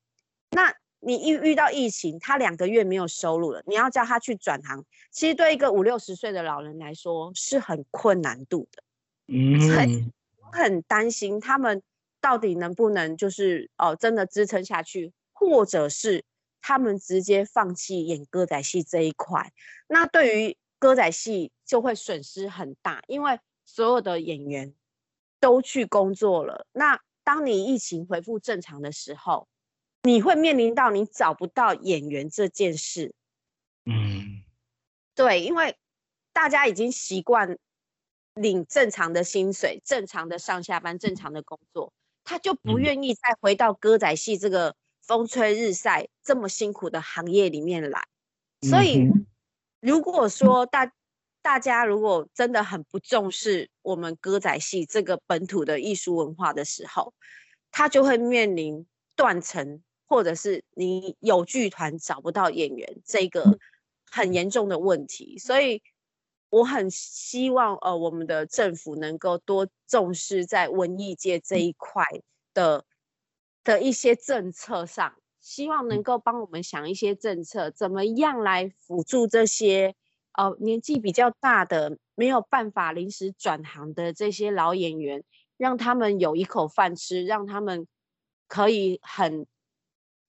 [0.51, 8.83] 嗯、那你一遇到疫情，他两个月没有收入了，你要叫他去转行，其实对一个五六十岁的老人来说是很困难度的。
[9.29, 10.05] 嗯，所以
[10.39, 11.83] 我很担心他们
[12.21, 15.13] 到底能不能就是哦，真的支撑下去。
[15.33, 16.23] 或者是
[16.61, 19.51] 他们直接放弃演歌仔戏这一块，
[19.89, 24.75] 那对于歌仔戏就会损失很大，因为所有的演员
[25.39, 26.67] 都去工作了。
[26.73, 29.47] 那当你疫情恢复正常的时候，
[30.03, 33.15] 你会面临到你找不到演员这件事。
[33.85, 34.43] 嗯，
[35.15, 35.77] 对，因为
[36.33, 37.57] 大家已经习惯
[38.35, 41.93] 领正常的薪水、正常的上下班、正常的工作，
[42.25, 44.75] 他就不愿意再回到歌仔戏这个。
[45.03, 48.07] 风吹日晒这么辛苦的行业里面来，
[48.61, 49.11] 所以
[49.81, 50.93] 如果说大
[51.43, 57.15] 大家如果真的很不重视我们歌仔戏这个本土的艺术文化的时候，
[57.71, 63.59] 他就会面临断层，或者是你有剧团找不到演员这个
[64.11, 65.83] 很严重的问题，所以
[66.51, 72.05] 我很希望呃我们的政府能够多重视在文艺界这一块
[72.53, 72.85] 的
[73.65, 79.95] 的一些政策上，希望能够帮我们想一些政策，怎么样来辅助这些
[80.33, 85.25] 呃年纪比较大的没有办法临时转行的这些老演员，
[85.57, 87.87] 让他们有一口饭吃，让他们
[88.47, 89.47] 可以很。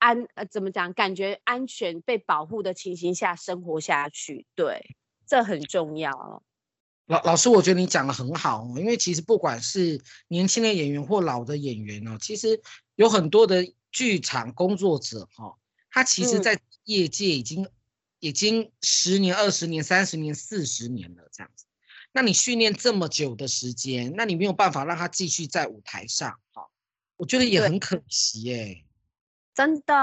[0.04, 0.92] 安呃，怎么讲？
[0.94, 4.96] 感觉安全被保护的情形下生活下去，对，
[5.28, 6.42] 这很重要。
[7.06, 12.60] 老老师，我觉得你讲的很好哦，因为其实不管是年轻的演员或老的演员哦，其实
[13.02, 15.58] 有很多的剧场工作者哈，
[15.90, 17.72] 他其实在业界已经、嗯、
[18.20, 21.66] 已经十年、二十年、三十年、四十年了这样子。
[22.12, 26.70] 那你训练这么久的时间，那你没有办法让他继续在舞台上哈，
[27.18, 28.86] 我觉得也很可惜耶。
[29.56, 29.96] 真的，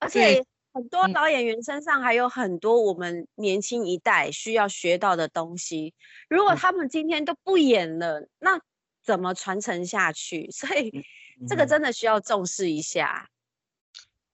[0.00, 5.94] 而且很多老演员身上还有很多我们年轻一代需要学到的东西。
[6.28, 8.60] 如果他们今天都不演了，那
[9.04, 10.50] 怎么传承下去？
[10.50, 11.04] 所以
[11.48, 13.30] 这个真的需要重视一下。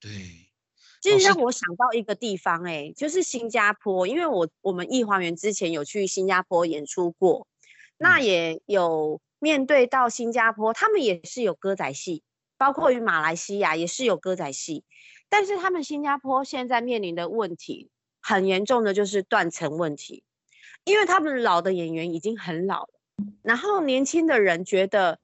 [0.00, 0.10] 对，
[1.00, 7.46] 其实让我想到一个地方，哎，就是新加坡，因为我我们艺华园之前有去新加坡演出过，
[7.98, 12.22] 那也有面对到新加坡，他们也是有歌仔戏。
[12.56, 14.84] 包括于马来西亚也是有歌仔戏，
[15.30, 17.88] 但是他们新加坡现在面临的问题
[18.20, 20.24] 很严重的就是断层问题，
[20.84, 23.00] 因为他们老的演员已经很老了，
[23.40, 25.18] 然后年轻的人觉得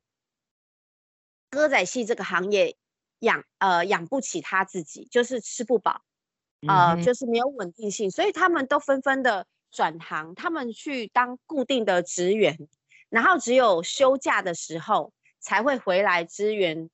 [1.50, 2.76] 歌仔戏这个行业
[3.20, 6.02] 养呃养不起他自己，就是吃不饱，
[6.66, 12.68] 呃就是没有稳定性，所以他们都纷纷的转行，他们去当固定的职员，
[13.08, 16.90] 然后只有休假的时候才会回来支援。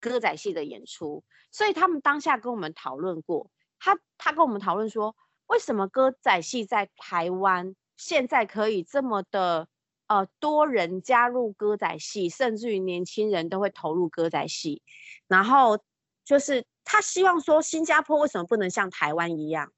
[0.00, 5.16] 歌仔戏的演出，所以他们当下跟我们讨论过，他他跟我们讨论说，
[5.48, 9.66] 为什么歌仔戏在台湾现在可以这么的
[10.08, 14.82] 呃多人加入歌仔戏，甚至于年轻人都会投入歌仔戏，
[15.28, 15.78] 然后
[16.24, 19.72] 就是他希望说，新加坡为什么不能像台湾一样，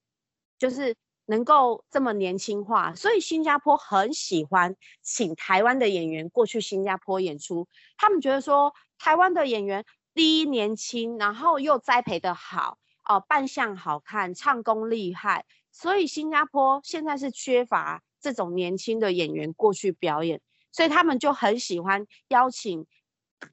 [0.58, 9.84] 就是能够这么年轻化，所以新加坡很喜欢请台湾的演员过去新加坡演出，他们觉得说台湾的演员。
[10.12, 20.40] 第一年轻，然后又栽培得好哦、扮相好看，唱功厉害，所以新加坡现在是缺乏这种年轻的演员过去表演，
[20.72, 22.86] 所以他们就很喜欢邀请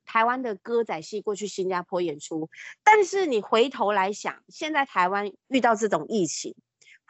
[0.06, 2.50] 台湾的歌仔戏过去新加坡演出。
[2.84, 6.54] 但是你回头来想，现在台湾遇到这种疫情，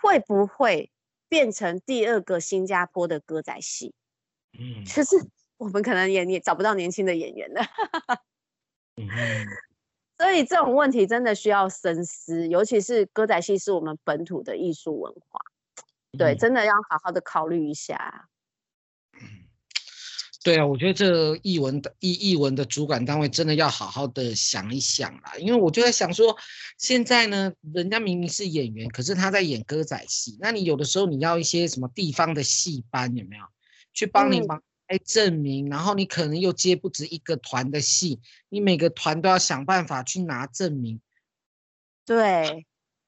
[0.02, 0.91] 会不会
[1.28, 3.93] 变成第二个新加坡的歌仔戏？
[4.58, 5.15] 嗯，其实
[5.58, 7.62] 我们可能也也找不到年轻的演员了。
[10.17, 15.39] 所以这种问题真的需要深思，尤其是歌仔戏是我们本土的艺术文化，
[16.18, 18.30] 对，真的要好好的考虑一下。
[20.44, 26.38] 对啊，我觉得这译文的译译文的主管单位真的要好好的想一想啦，因为我就在想说，
[26.78, 33.44] 现在呢，人家明明是演员，可是他在演歌仔戏，那你有的时候你要一些什么地方的戏班有没有？
[33.94, 34.58] 去帮你忙？
[34.58, 41.02] 嗯来证明，然后你可能又接不止一个团的戏，你每个团都要想办法去拿证明，
[42.06, 42.66] 对，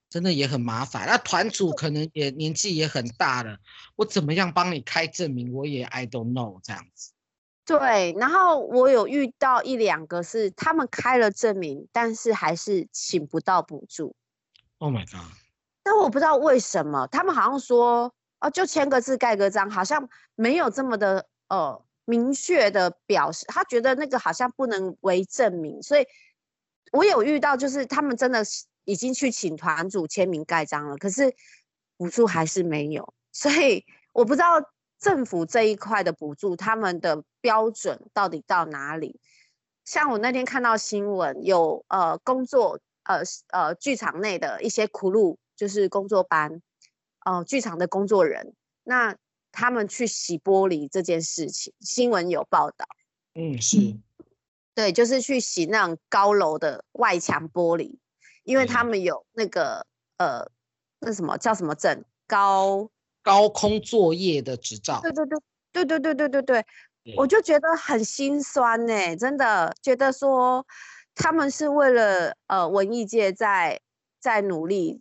[0.09, 1.05] 真的也很麻烦。
[1.07, 3.57] 那团主可能也年纪也很大了，
[3.95, 5.53] 我怎么样帮你开证明？
[5.53, 7.11] 我也 I don't know 这样子。
[7.65, 14.15] 对，然后我有遇到一两个是他们开了证明，但是还是请不到补助。
[14.79, 15.31] Oh my god！
[15.83, 21.27] 但我不知道为什么，他们好像说哦，就签个字盖个章，好像没有这么的。
[21.49, 26.05] 呃，明确的表示，他觉得那个好像不能为证明，所以
[26.91, 28.43] 我有遇到，就是他们真的
[28.89, 31.35] 已经去请团主签名盖章了，可是
[31.97, 34.61] 补助还是没有，所以我不知道
[34.97, 39.19] 政府这一块的补助，他们的标准到底到哪里？
[39.85, 46.61] 像我那天看到新闻，有呃工作呃呃剧场内的一些苦路，就是工作班，
[47.25, 49.15] 呃剧场的工作人，那。
[49.51, 52.85] 他们去洗玻璃这件事情，新闻有报道。
[53.33, 53.97] 嗯，是，
[54.75, 57.97] 对，就是去洗那种高楼的外墙玻璃，
[58.49, 59.85] 因为他们有那个、
[60.17, 60.51] 嗯、呃，
[60.99, 62.03] 那什么叫什么证？
[62.25, 62.89] 高
[63.21, 64.99] 高空作业的执照。
[65.01, 65.39] 对对对
[65.71, 66.65] 对对对对对对，
[67.15, 70.65] 我就觉得很心酸呢、欸，真的觉得说
[71.13, 73.79] 他们是为了呃文艺界在
[74.19, 74.99] 在努力，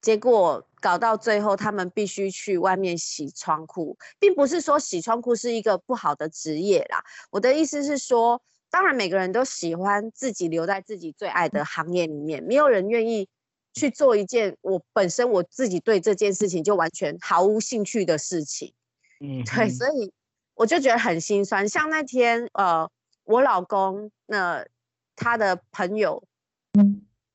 [0.00, 0.66] 结果。
[0.82, 7.04] 搞到最后，他们必须去外面洗窗户，并不是说洗窗户是一个不好的职业啦。
[7.30, 8.40] 我的意思是说，
[8.70, 13.28] 当然每个人都喜欢自己留在自己最爱的行业里面，没有人愿意
[13.74, 18.72] 去做一件我本身我自己对这件事情就完全毫无兴趣的事情。
[19.20, 20.12] 嗯，对，所以
[20.54, 21.68] 我就觉得很心酸。
[21.68, 22.90] 像那天，呃，
[23.24, 24.66] 我老公那、呃、
[25.16, 26.22] 他的朋友，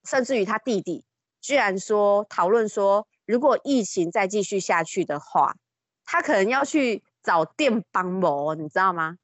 [0.10, 1.04] 甚至于他弟弟，
[1.42, 5.56] 居然说讨论说，如果疫情再继续下去的话，
[6.04, 9.18] 他可能要去找电帮模，你知道吗？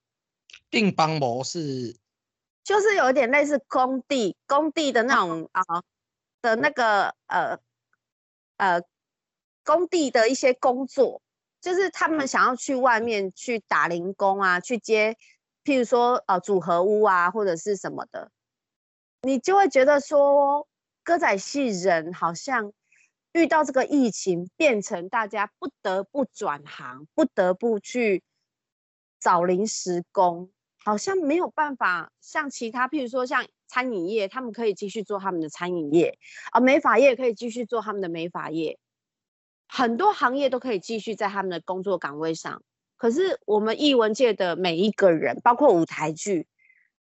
[0.70, 1.96] 电帮模是，
[2.64, 5.84] 就是有点类似工地，工地的那种啊、呃、
[6.42, 7.60] 的那个呃
[8.58, 8.82] 呃
[9.64, 11.22] 工地的一些工作，
[11.60, 15.18] 就是他们想要去外面去打零工啊，去接，
[15.64, 18.32] 譬如说呃组合屋啊或者是什么的，
[19.22, 20.68] 你就会觉得说
[21.04, 22.74] 歌仔戏人好像。
[23.34, 28.24] 遇到这个疫情，变成大家不得不转行，不得不去
[29.22, 30.52] 找临时工，
[30.84, 36.18] 好像没有办法像其他，譬如说像餐饮业，他们可以继续做他们的餐饮业，
[36.52, 38.80] 啊美发业可以继续做他们的美发业，
[39.68, 42.64] 很多行业都可以继续在他们的工作岗位上。
[42.98, 46.48] 可是我们艺文界的每一个人，包括舞台剧，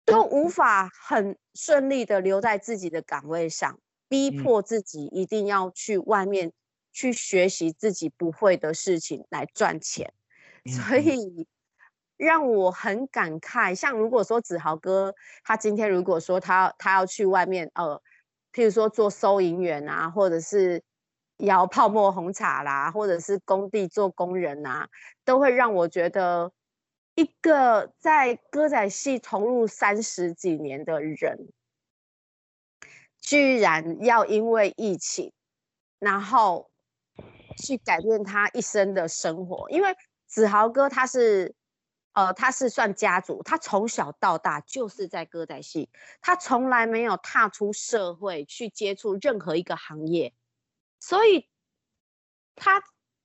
[0.06, 3.80] 都无法很顺利的留在自己的岗位上。
[4.08, 6.52] 逼迫自己一定要去外面
[6.92, 10.14] 去学习自己不会的事情来赚钱，
[10.66, 11.48] 所以
[12.22, 13.74] 让我很感慨。
[13.74, 18.00] 像如果说子豪哥他今天如果说他他要去外面呃，
[18.54, 20.84] 譬如说做收银员啊，或者是
[21.38, 24.88] 摇泡沫红茶啦，或者是工地做工人啊，
[25.26, 26.52] 都会让我觉得
[27.16, 31.50] 一个在歌仔戏投入三十几年的人。
[33.20, 35.32] 居然要因为疫情，
[36.00, 36.70] 然后
[37.58, 39.70] 去改变他一生的生活。
[39.70, 39.96] 因为
[40.28, 41.54] 子豪哥他是，
[42.14, 45.90] 呃，他是算家族，他从小到大就是在歌仔戏，
[46.22, 50.34] 他从来没有踏出社会去接触任何一个行业，
[51.00, 51.50] 所以
[52.56, 52.84] 他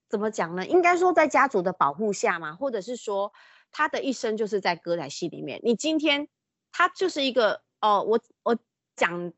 [0.09, 0.67] 怎么讲呢？
[0.67, 3.33] 应该说在家族的保护下嘛，或者是说
[3.73, 5.61] 他的一生就是在歌仔戏里面。
[5.63, 6.29] 你今天
[6.73, 8.59] 他就是一个，哦、我我
[8.95, 9.33] 讲。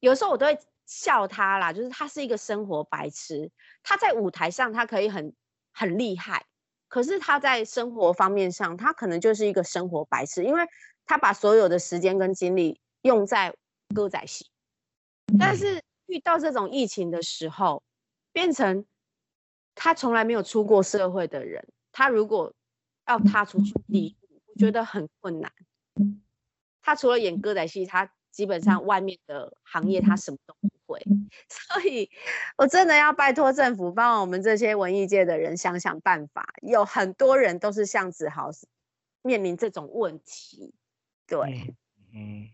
[0.00, 3.50] 有时候我都会笑他啦，就是他是一个生活白痴。
[3.82, 5.34] 他在舞台上他可以很
[5.72, 6.44] 很厉害，
[6.94, 10.62] 可是他在生活方面上，他可能就是一个生活白痴，因为
[11.04, 13.52] 他把所有的时间跟精力用在
[13.92, 14.46] 歌仔戏。
[15.36, 17.82] 但是遇到这种疫情的时候，
[18.32, 18.86] 变成
[19.74, 22.54] 他从来没有出过社会的人，他如果
[23.08, 25.50] 要踏出去第一步，我觉得很困难。
[26.80, 31.00] 他除了演歌仔戏，他基本上外面的行业他什么都不会，
[31.48, 32.10] 所以
[32.56, 36.46] 我真的要拜托政府帮我们这些文艺界的人想想办法。
[36.62, 38.50] 有很多人都是像子豪
[39.22, 40.74] 面临这种问题，
[41.26, 41.74] 对，
[42.12, 42.48] 嗯，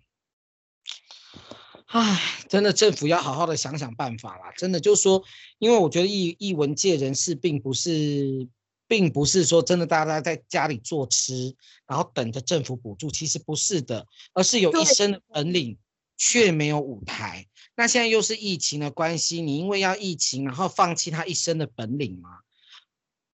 [1.87, 4.53] 唉，真的政府要好好的想想办法啦。
[4.57, 5.23] 真的就是说，
[5.59, 8.49] 因为我觉得艺艺文界人士并不是。
[8.91, 11.55] 并不是说真的，大家在家里做吃，
[11.87, 15.79] 然后等着政府补助，其实不是的，而是有一身的本领，
[16.17, 17.47] 却没有舞台。
[17.81, 22.41] 那现在又是疫情的关系，你因为要疫情，然后放弃他一生的本领吗？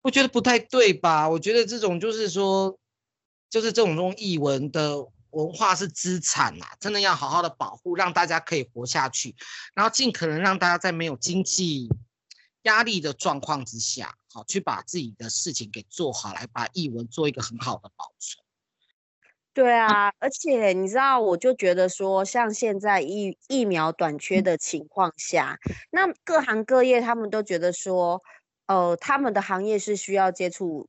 [0.02, 1.30] 我觉得不太对吧？
[1.30, 2.78] 我觉得这种就是说，
[3.48, 9.34] 就是这种这种艺文的文化是资产啊，真的要好好的保护，让大家可以活下去，
[9.72, 11.88] 然后尽可能让大家在没有经济
[12.64, 14.14] 压力的状况之下。
[14.30, 18.43] 好，去把自己的事情给做好，来把译文做一个很好的保存。
[19.54, 25.58] 对啊，而且你知道，我就觉得说，像现在疫疫苗短缺的情况下，
[25.90, 28.20] 那各行各业他们都觉得说，
[28.66, 30.88] 呃，他们的行业是需要接触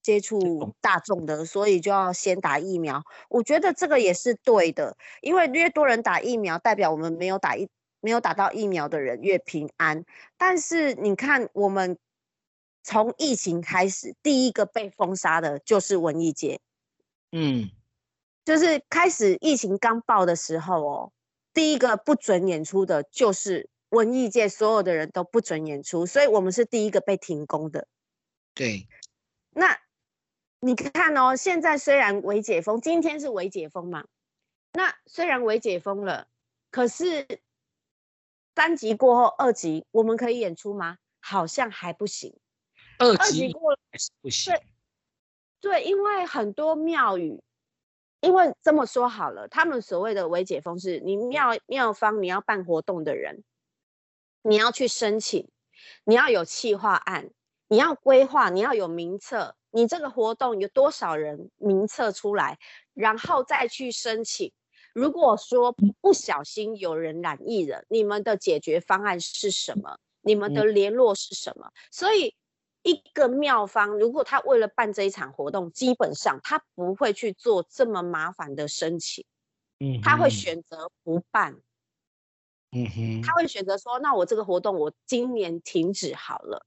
[0.00, 3.02] 接触大众的，所以就要先打疫苗。
[3.28, 7.68] 我觉得这个也是对的，因为越多人打疫苗，代表我们没有打疫
[8.00, 10.04] 没有打到疫苗的人越平安。
[10.38, 11.98] 但是你看我们。
[12.86, 16.60] 从疫情开始，第一个被封杀的就是文艺界。
[17.32, 17.70] 嗯，
[18.44, 21.12] 就是开始疫情刚爆的时候哦，
[21.52, 27.86] 第一个不准演出的就是文艺界，所有的人都不准演出，所以我们是第一个被停工的。
[28.54, 28.86] 对，
[29.50, 29.78] 那
[30.60, 34.06] 你看哦，现在虽然微解封，今天是微解封嘛，
[34.72, 36.26] 那虽然微解封了，
[36.70, 37.26] 可是
[38.56, 40.98] 三级过后，二级我们可以演出吗？
[41.20, 42.36] 好像还不行。
[42.98, 44.52] 二级过了还是不行。
[44.54, 44.62] 对，
[45.60, 47.42] 对，因为很多庙宇，
[48.24, 53.44] 因为这么说好了，他们所谓的微解封是，你庙庙方你要办活动的人，
[54.40, 55.50] 你要去申请，
[56.04, 57.28] 你要有企划案，
[57.68, 62.58] 你要规划，你要有名册，你这个活动有多少人名册出来，
[62.94, 64.50] 然后再去申请，
[64.94, 69.98] 如果说不小心有人染疫了，你们的解决方案是什么？
[70.22, 71.70] 你们的联络是什么？
[71.90, 72.34] 所以
[72.84, 79.24] 一个庙方，如果他为了办这一场活动，基本上他不会去做这么麻烦的申请，
[79.80, 81.60] 嗯，他会选择不办，
[82.70, 86.64] 嗯哼，他会选择说，那我这个活动我今年停止好了，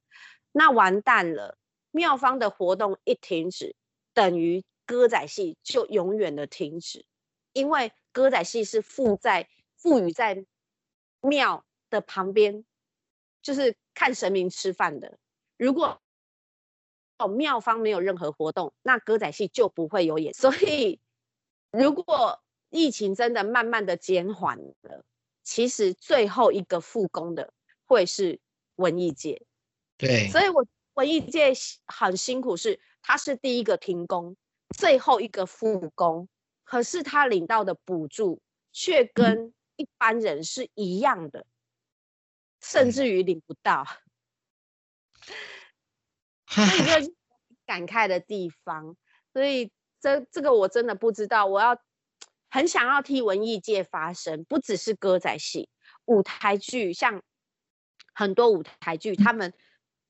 [0.51, 1.57] 那完蛋了，
[1.91, 3.77] 庙方的活动一停止，
[4.13, 7.05] 等于歌仔戏就永远的停止，
[7.53, 7.93] 因为。
[8.13, 10.43] 歌仔戏是附在赋予在
[11.21, 12.65] 庙的旁边，
[13.43, 15.19] 就是看神明吃饭的。
[15.55, 16.01] 如果哦
[17.25, 20.33] 庙方没有任何活动，那歌仔戏就不会有演。
[20.33, 20.99] 所以，
[21.71, 25.05] 如果疫情真的慢慢的减缓了，
[25.41, 27.53] 其实最后一个复工的
[27.85, 28.41] 会是
[28.75, 29.41] 文艺界。
[29.97, 31.53] 对，所以我文艺界
[31.85, 34.35] 很辛苦是，是他是第一个停工，
[34.77, 36.27] 最后一个复工。
[36.65, 38.41] 可是他领到的补助
[38.73, 41.45] 却跟一般人是一样的，
[42.59, 43.87] 甚至于领不到，
[46.65, 47.15] 所以
[47.65, 48.95] 感慨的地方。
[49.33, 51.79] 所以这这个我真的不知道，我要
[52.49, 55.69] 很想要替文艺界发声，不只是歌仔戏、
[56.05, 57.21] 舞台剧，像
[58.13, 59.53] 很多舞台剧，他们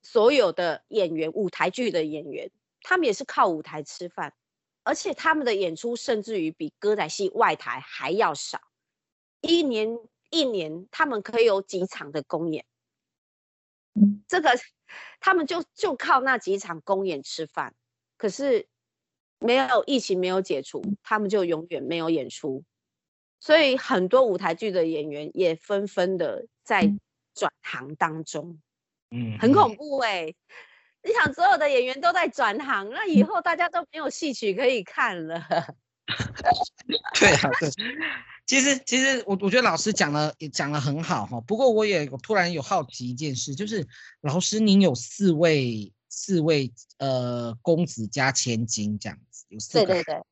[0.01, 2.49] 所有的演员，舞台剧的演员，
[2.81, 4.33] 他们也是靠舞台吃饭。
[4.83, 8.61] 而且他们的演出甚至于比歌仔戏外台还要少，
[9.41, 12.65] 一年一年他们可以有几场的公演，
[14.29, 14.57] 这个
[15.19, 17.73] 他们就就靠那几场公演吃饭。
[18.17, 18.67] 可是
[19.39, 22.63] 没有疫情没有解除，他们就永远没有演出，
[23.39, 26.91] 所以很多舞台剧的演员也纷纷的在
[27.35, 28.59] 转行当中，
[29.11, 30.35] 嗯，很恐怖哎、欸。
[31.03, 35.39] 你想所有的演员都在转行，那以后大家都没有戏曲可以看了。
[37.19, 37.69] 对啊，对。
[38.47, 41.41] 其实，其实我我觉得老师讲的也讲的很好哈。
[41.41, 43.85] 不过我也突然有好奇一件事，就是
[44.21, 49.85] 老师您有四位四位呃公子加千金这样子，有四个。
[49.85, 50.23] 对对对。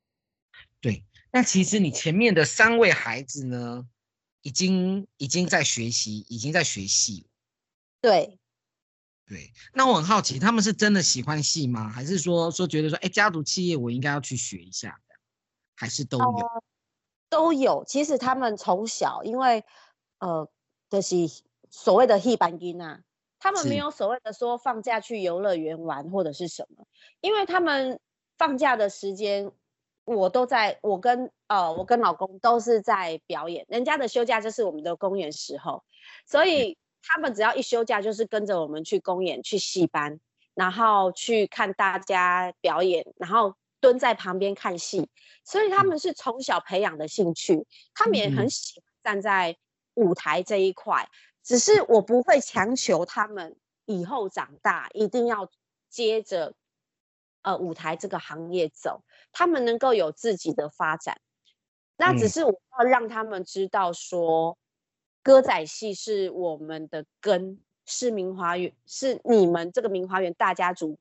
[0.79, 3.85] 对，那其实你前面的三位孩子呢，
[4.41, 7.27] 已经已经在学习，已经在学戏。
[7.99, 8.39] 对。
[9.27, 11.89] 对，那我很好奇，他们是真的喜欢戏吗？
[11.89, 15.01] 还是说说觉得说，哎，家族企业我应该要去学一下，
[15.73, 16.25] 还是都有？
[16.25, 16.63] 呃、
[17.35, 17.83] 都有。
[17.85, 19.65] 其实他们从小，因为
[20.19, 20.47] 呃，
[20.89, 21.15] 就是
[21.69, 23.01] 所谓的戏班金啊，
[23.39, 26.85] 他们没有所谓的说放假去游乐园玩或者是什么，
[27.19, 27.99] 因为他们
[28.37, 29.51] 放假的时间，
[30.05, 35.83] 我都在，我跟呃，我跟老公都是在表演，人家的休假就是我们的公演时候，
[36.25, 36.77] 所以。
[37.07, 40.19] 他们只要一休假，就是跟着我们去公演、去戏班，
[40.55, 43.53] 然后去看大家表演，然后
[43.85, 45.07] 蹲在旁边看戏。
[45.43, 49.55] 所以他们是从小培养的兴趣，他们也很喜欢站在
[49.93, 51.07] 舞台这一块。
[51.43, 53.55] 只是我不会强求他们
[53.85, 55.51] 以后长大一定要
[55.89, 56.55] 接着
[57.43, 61.21] 呃舞台这个行业走，他们能够有自己的发展。
[61.97, 64.57] 那只是我要让他们知道说。
[65.25, 70.99] 歌仔戏是我们的根，是明华园，是你们这个明华园大家族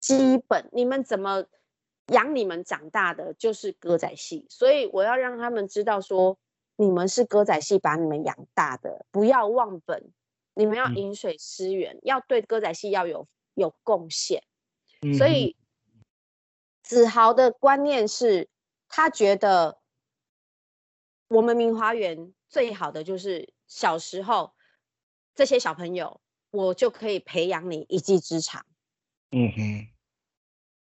[0.00, 1.44] 基本，你们怎么
[2.08, 6.38] 养你们长大的就是歌仔戏，所以我要让他们知道说，
[6.76, 10.10] 你们是歌仔戏把你们养大的，不要忘本，
[10.54, 14.42] 你们要饮水思源，嗯、要对歌仔戏要有有贡献。
[15.16, 15.56] 所以
[16.82, 18.48] 子豪的观念是，
[18.88, 19.78] 他觉得
[21.28, 23.52] 我们明华园最好的就是。
[23.70, 24.54] 小时候，
[25.34, 28.64] 这些小朋友，我就可以培养你一技之长。
[29.30, 29.88] 嗯哼，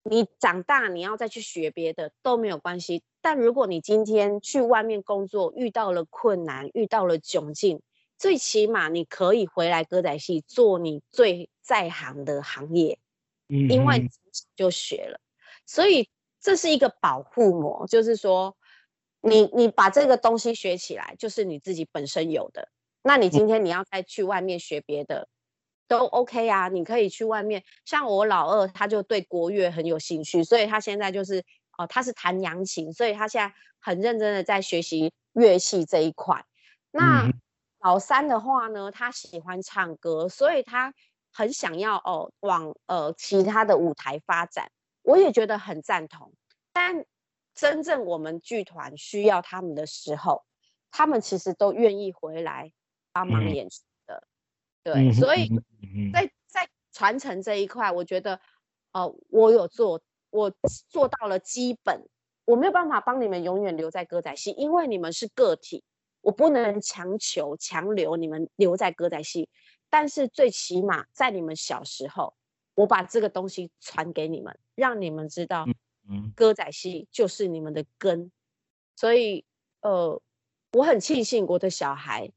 [0.03, 3.03] 你长大你要再去学别的都没有关系。
[3.21, 7.81] 但如果你今天去外面工作遇到了困难，遇到了窘境，
[8.17, 12.99] 最起码你可以回来歌仔戏做你最在行的行业。
[13.47, 14.09] 嗯，因为
[14.55, 15.19] 就学了，
[15.65, 18.55] 所以这是一个保护膜，就是说。
[19.25, 22.67] 你你把这个东西学起来，就是你自己本身有的。
[23.03, 25.29] 那你今天你要再去外面学别的，
[25.87, 26.67] 都 OK 啊。
[26.67, 31.43] 你可以去外面，像我老二，他就对国乐很有兴趣，所以他现在就是
[31.77, 36.45] 哦，他是弹扬琴，所以他现在很认真的在学习乐器这一块。
[36.91, 37.31] 那
[37.79, 40.93] 老三的话呢，他喜欢唱歌，所以他
[41.31, 44.71] 很想要哦往呃其他的舞台发展。
[45.01, 46.33] 我也觉得很赞同，
[46.71, 47.05] 但。
[47.55, 50.43] 真正我们剧团需要他们的时候，
[50.89, 52.71] 他们其实都愿意回来
[53.11, 53.83] 帮忙演出。
[53.83, 53.92] 嗯、
[54.83, 55.49] 对，所以
[56.11, 58.39] 在在传承这一块，我觉得，
[58.91, 60.53] 呃，我有做，我
[60.89, 62.05] 做到了基本，
[62.45, 65.83] 我没有办法帮你们永远留在歌仔戏，因为你们是个体，
[66.21, 69.49] 我不能强求强留你们留在歌仔戏。
[69.89, 72.35] 但是最起码在你们小时候，
[72.75, 75.65] 我把这个东西传给你们，让你们知道，
[76.35, 78.31] 歌仔戏就是你们的根。
[78.95, 79.45] 所以，
[79.81, 80.21] 呃，
[80.73, 82.31] 我很庆幸我的小孩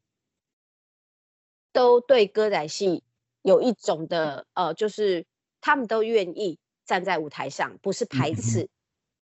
[1.76, 3.04] 都对歌仔戏
[3.42, 5.26] 有一种的，呃，就是
[5.60, 8.70] 他们都愿意站在舞台上，不是排斥。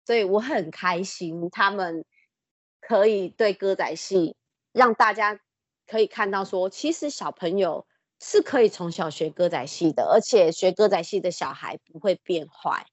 [0.05, 2.05] 所以我很开心，他们
[2.81, 4.35] 可以对歌仔戏
[4.73, 5.39] 让大家
[5.87, 7.87] 可以看到说，其实小朋友。
[8.23, 12.85] 是可以从小学歌仔戏的，而且学歌仔戏的小孩不会变坏。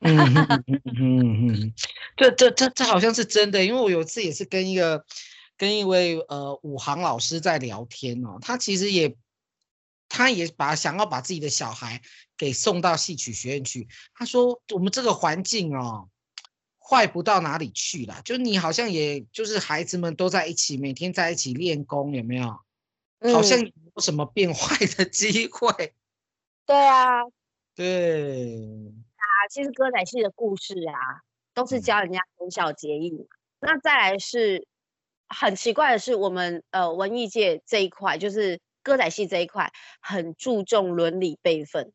[0.00, 0.18] 嗯
[0.66, 1.72] 嗯嗯，
[2.18, 5.02] 这这这这好像是真的，因为我有一次也是跟一个
[5.56, 9.16] 跟一位呃武行老师在聊天哦，他其实也
[10.08, 12.00] 他也把想要把自己的小孩
[12.36, 13.88] 给送到戏曲学院去。
[14.14, 16.08] 他说我们这个环境哦，
[16.78, 22.60] 坏不到哪里去啦，就你好像也就是孩子们都在一起，每天在一起练功，有没有？
[23.32, 25.70] 好像有什么变坏的机会？
[25.70, 25.94] 嗯、
[26.66, 27.22] 对啊，
[27.74, 31.24] 对啊，其实歌仔戏的故事啊，
[31.54, 33.28] 都是教人家忠孝节义、嗯。
[33.60, 34.68] 那再来是
[35.28, 41.92] 很奇怪的是，我们呃文艺界这一块，就是歌仔戏这一块，很注重伦理辈分。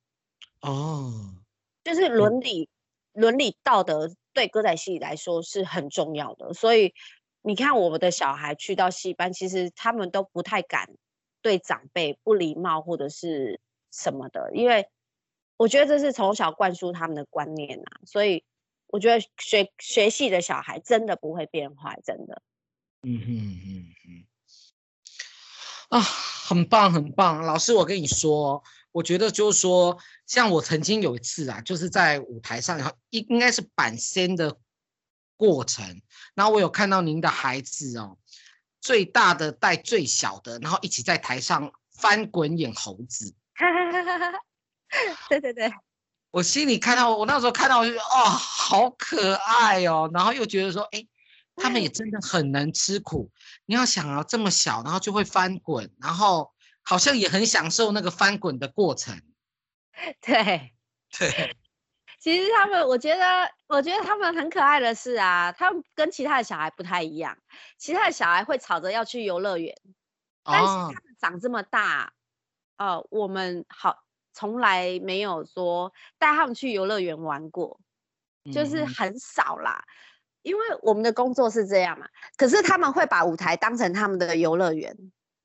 [0.61, 1.11] 哦，
[1.83, 2.69] 就是伦理、
[3.13, 6.53] 嗯、伦理道德对歌仔戏来说是很重要的。
[6.53, 6.93] 所以
[7.41, 10.89] 你看，我们的小孩去到戏班，其实他们都不太敢。
[11.41, 13.61] 对长辈不礼貌或者是
[13.93, 14.89] 什么的，因为
[15.55, 18.43] 我觉得这是从小灌输他们的观念啊，所以
[18.87, 22.41] 我觉得学学戏的小孩真的不会变坏，真的。
[23.01, 23.27] 嗯哼
[23.65, 24.25] 嗯哼
[25.89, 29.97] 啊，很棒很棒，老师，我跟你说，我觉得就是说，
[30.27, 34.57] 像我曾经有一次啊，就是在舞台上，然后应应该是板仙的
[35.37, 36.01] 过程，
[36.35, 38.17] 然后我有看到您的孩子哦。
[38.81, 43.35] 最大的带最小的，然后一起在台上翻滚演猴子。
[45.27, 45.69] 对对对，
[46.31, 50.09] 我心里看到，我那时候看到，我就觉得哦，好可爱哦。
[50.13, 51.05] 然后又觉得说，哎，
[51.59, 53.29] 他们也真的很能吃苦。
[53.65, 59.21] 你要想啊，这么小，然后就会翻滚，然后好像也很享受那个翻滚的过程。
[60.21, 60.73] 对
[61.17, 61.55] 对。
[62.19, 67.37] 其实他们，我觉得，我觉得他们很可爱的是啊，他们跟其他的小孩不太一样。
[67.77, 69.73] 其他的小孩会吵着要去游乐园，
[70.43, 72.11] 但是他们长这么大，
[72.75, 74.03] 呃，我们好
[74.33, 77.79] 从来没有说带他们去游乐园玩过，
[78.53, 79.85] 就是很少啦。
[80.41, 84.95] 因为我们的工作是这样嘛，可是他们会把舞台当成他们的游乐园。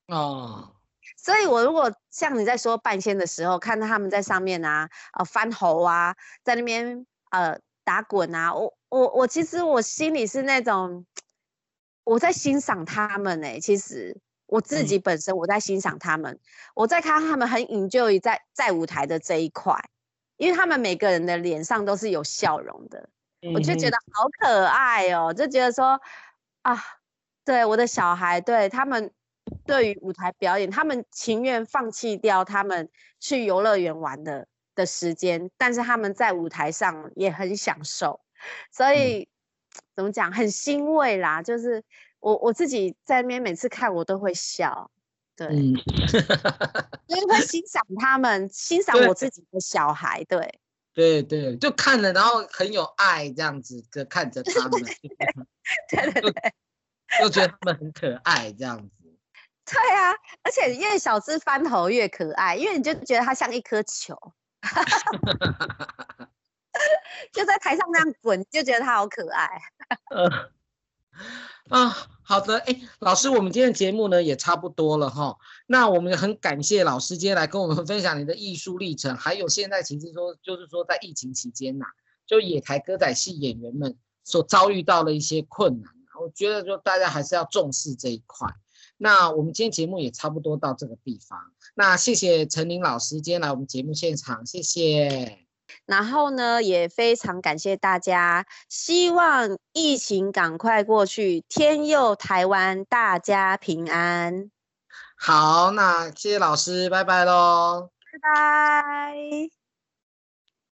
[0.09, 0.71] 哦。
[1.17, 11.05] 所以，我如果像你在说半仙的时候，看到他们在上面啊，呃，翻猴啊，在那边呃打滚啊，我我我其实我心里是那种
[12.05, 16.41] 我在欣赏他们哎、欸，其实我自己本身我在欣赏他们，嗯、
[16.75, 19.75] 我在看他们很 enjoy 在在舞台的这一块，
[20.37, 23.09] 因为他们每个人的脸上都是有笑容的，嗯、
[23.53, 26.01] 我就觉得好可爱哦，就觉得说
[26.63, 26.83] 啊，
[27.45, 29.13] 对我的小孩，对他们。
[29.67, 32.89] 对于舞台表演，他们情愿放弃掉他们
[33.21, 38.21] 去游乐园玩的的时间，但是他们在舞台上也很享受，
[38.73, 39.29] 所以、嗯、
[39.97, 41.43] 怎么讲，很欣慰啦。
[41.43, 41.85] 就是
[42.21, 44.91] 我我自己在那边每次看，我都会笑，
[45.37, 45.75] 对，嗯、
[47.07, 50.59] 因为会欣赏他们，欣赏我自己的小孩，对，
[50.95, 54.81] 对对，就看了，然后很有爱这样子的看着他们，
[55.91, 56.33] 对对对，
[57.21, 58.95] 就觉得他们很可爱这样子。
[59.67, 64.17] 对啊，而且越小只翻头越可爱，因为你就觉得它像一颗球，
[67.33, 69.49] 就在台上那样滚，就觉得它好可爱。
[70.11, 70.31] 呃
[71.71, 71.89] 啊，
[72.23, 75.37] 好的，哎，老师，我们今天的节目呢也差不多了哈。
[75.67, 81.87] 那我们很感谢老师今天来跟我们分享你的艺术历程，还有现在其实说就是说在疫情期间呐、
[82.27, 85.91] 就野台歌仔戏演员们所遭遇到的一些困难，
[86.21, 88.49] 我觉得就大家还是要重视这一块。
[88.97, 91.39] 那我们今天节目也差不多到这个地方。
[91.75, 95.44] 那谢谢陈琳老师今天来我们节目现场，谢谢。
[95.87, 104.51] 然后呢，也非常感谢大家，希望疫情赶快过去，天佑台湾，大家平安。
[105.17, 107.91] 好，那谢谢老师，拜拜喽。
[108.13, 109.64] 拜拜。